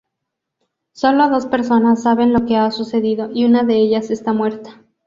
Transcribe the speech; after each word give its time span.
Solo 0.93 1.29
dos 1.29 1.45
personas 1.45 2.01
saben 2.01 2.33
lo 2.33 2.47
que 2.47 2.57
ha 2.57 2.71
sucedido, 2.71 3.29
y 3.31 3.45
una 3.45 3.63
de 3.63 3.75
ellas 3.75 4.09
está 4.09 4.33
muerta. 4.33 4.81